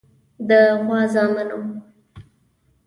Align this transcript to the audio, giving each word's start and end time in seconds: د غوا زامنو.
د 0.47 0.49
غوا 0.81 1.01
زامنو. 1.13 1.59